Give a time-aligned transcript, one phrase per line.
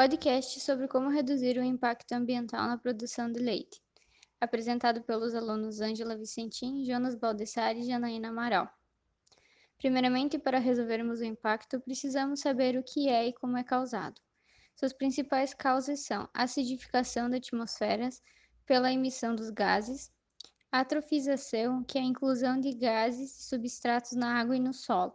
[0.00, 3.82] podcast sobre como reduzir o impacto ambiental na produção de leite,
[4.40, 8.66] apresentado pelos alunos Ângela Vicentim, Jonas Baldessari e Janaína Amaral.
[9.76, 14.18] Primeiramente, para resolvermos o impacto, precisamos saber o que é e como é causado.
[14.74, 18.08] Suas principais causas são acidificação da atmosfera
[18.64, 20.10] pela emissão dos gases,
[20.72, 25.14] atrofização, que é a inclusão de gases e substratos na água e no solo,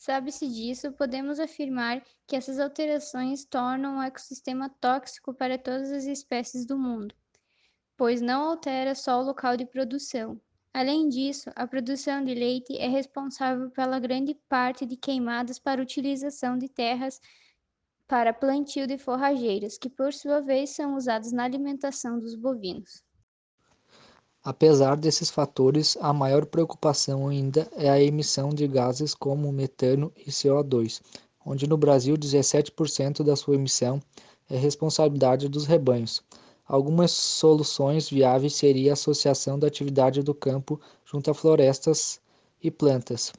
[0.00, 6.64] Sabe-se disso, podemos afirmar que essas alterações tornam o ecossistema tóxico para todas as espécies
[6.64, 7.14] do mundo,
[7.98, 10.40] pois não altera só o local de produção.
[10.72, 16.56] Além disso, a produção de leite é responsável pela grande parte de queimadas para utilização
[16.56, 17.20] de terras
[18.08, 23.04] para plantio de forrageiras, que por sua vez são usadas na alimentação dos bovinos.
[24.42, 30.30] Apesar desses fatores, a maior preocupação ainda é a emissão de gases como metano e
[30.30, 31.02] CO2,
[31.44, 34.00] onde no Brasil 17% da sua emissão
[34.48, 36.22] é responsabilidade dos rebanhos.
[36.66, 42.18] Algumas soluções viáveis seria a associação da atividade do campo junto a florestas
[42.62, 43.34] e plantas,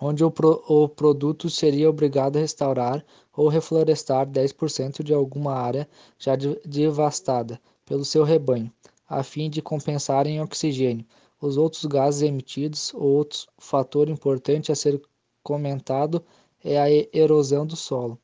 [0.00, 3.04] onde o, pro, o produto seria obrigado a restaurar
[3.36, 8.72] ou reflorestar 10% de alguma área já devastada pelo seu rebanho
[9.12, 11.04] a fim de compensarem oxigênio.
[11.38, 15.00] Os outros gases emitidos, outro fator importante a ser
[15.42, 16.24] comentado
[16.64, 18.18] é a erosão do solo,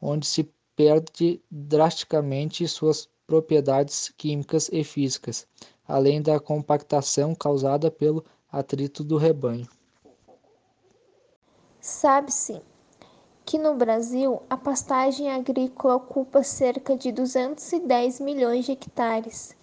[0.00, 5.48] onde se perde drasticamente suas propriedades químicas e físicas,
[5.86, 9.66] além da compactação causada pelo atrito do rebanho.
[11.80, 12.60] Sabe-se
[13.44, 19.58] que no Brasil a pastagem agrícola ocupa cerca de 210 milhões de hectares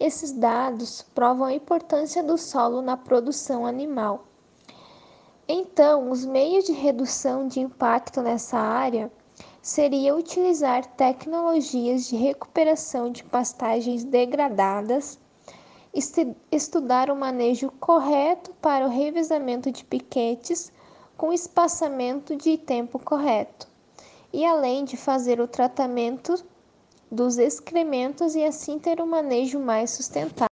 [0.00, 4.24] esses dados provam a importância do solo na produção animal.
[5.46, 9.12] Então, os meios de redução de impacto nessa área
[9.60, 15.18] seria utilizar tecnologias de recuperação de pastagens degradadas,
[16.50, 20.72] estudar o manejo correto para o revezamento de piquetes
[21.16, 23.68] com espaçamento de tempo correto,
[24.32, 26.42] e além de fazer o tratamento
[27.10, 30.46] dos excrementos e assim ter um manejo mais sustentável.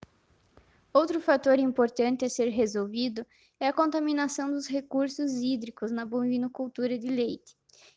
[0.91, 3.23] Outro fator importante a ser resolvido
[3.59, 7.55] é a contaminação dos recursos hídricos na bovinocultura de leite.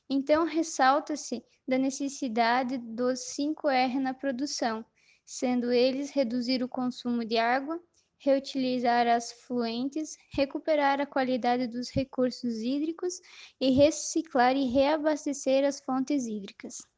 [0.09, 4.85] Então, ressalta-se da necessidade dos 5R na produção,
[5.25, 7.81] sendo eles reduzir o consumo de água,
[8.19, 13.21] reutilizar as fluentes, recuperar a qualidade dos recursos hídricos
[13.59, 16.90] e reciclar e reabastecer as fontes hídricas.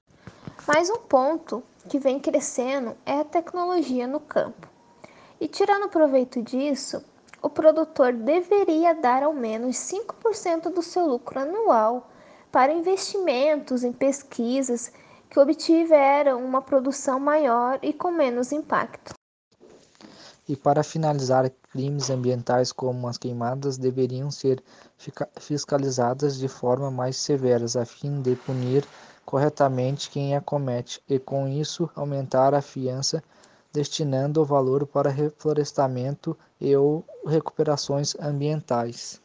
[0.66, 4.68] Mais um ponto que vem crescendo é a tecnologia no campo.
[5.40, 7.02] E tirando proveito disso,
[7.42, 12.08] o produtor deveria dar ao menos 5% do seu lucro anual
[12.52, 14.92] para investimentos em pesquisas
[15.28, 19.14] que obtiveram uma produção maior e com menos impacto.
[20.48, 24.62] E para finalizar, crimes ambientais como as queimadas deveriam ser
[25.40, 28.86] fiscalizadas de forma mais severa, a fim de punir
[29.24, 33.22] corretamente quem a comete e com isso aumentar a fiança
[33.72, 39.21] destinando o valor para reflorestamento e ou recuperações ambientais.